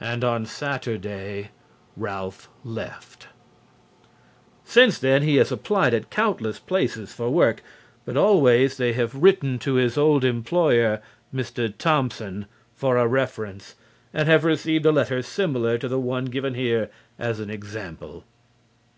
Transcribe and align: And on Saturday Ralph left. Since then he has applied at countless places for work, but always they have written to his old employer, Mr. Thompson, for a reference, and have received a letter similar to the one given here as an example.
And 0.00 0.24
on 0.24 0.46
Saturday 0.46 1.50
Ralph 1.94 2.48
left. 2.64 3.26
Since 4.64 4.98
then 4.98 5.22
he 5.24 5.36
has 5.36 5.52
applied 5.52 5.92
at 5.92 6.08
countless 6.08 6.58
places 6.58 7.12
for 7.12 7.28
work, 7.28 7.62
but 8.06 8.16
always 8.16 8.78
they 8.78 8.94
have 8.94 9.14
written 9.14 9.58
to 9.58 9.74
his 9.74 9.98
old 9.98 10.24
employer, 10.24 11.02
Mr. 11.34 11.70
Thompson, 11.76 12.46
for 12.74 12.96
a 12.96 13.06
reference, 13.06 13.74
and 14.14 14.26
have 14.26 14.44
received 14.46 14.86
a 14.86 14.90
letter 14.90 15.20
similar 15.20 15.76
to 15.76 15.86
the 15.86 16.00
one 16.00 16.24
given 16.24 16.54
here 16.54 16.88
as 17.18 17.38
an 17.38 17.50
example. 17.50 18.24